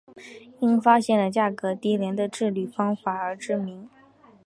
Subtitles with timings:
[0.59, 3.87] 因发现了价格低廉的制铝方法而知名。